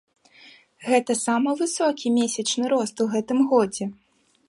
Гэта 0.87 1.11
самы 1.25 1.53
высокі 1.61 2.05
месячны 2.17 2.65
рост 2.75 2.97
гэтым 3.15 3.49
годзе. 3.53 3.85